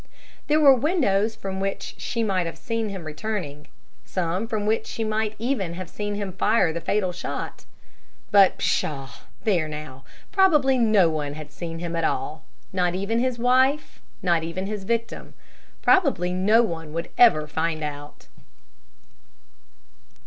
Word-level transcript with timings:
There 0.47 0.59
were 0.59 0.73
windows 0.73 1.35
from 1.35 1.59
which 1.59 1.93
she 1.99 2.23
might 2.23 2.47
have 2.47 2.57
seen 2.57 2.89
him 2.89 3.03
returning, 3.03 3.67
some 4.03 4.47
from 4.47 4.65
which 4.65 4.87
she 4.87 5.03
might 5.03 5.35
even 5.37 5.75
have 5.75 5.91
seen 5.91 6.15
him 6.15 6.33
fire 6.33 6.73
the 6.73 6.81
fatal 6.81 7.11
shot. 7.11 7.65
But 8.31 8.57
pshaw, 8.57 9.09
there 9.43 9.67
now! 9.67 10.03
Probably 10.31 10.79
no 10.79 11.07
one 11.07 11.35
had 11.35 11.51
seen 11.51 11.77
him 11.77 11.95
at 11.95 12.03
all, 12.03 12.43
not 12.73 12.95
even 12.95 13.19
his 13.19 13.37
wife, 13.37 14.01
not 14.23 14.41
even 14.41 14.65
his 14.65 14.85
victim! 14.85 15.35
Probably 15.83 16.33
no 16.33 16.63
one 16.63 16.93
would 16.93 17.11
ever 17.15 17.45
find 17.45 17.83
out. 17.83 18.25